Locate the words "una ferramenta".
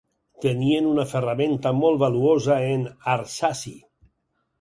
0.91-1.73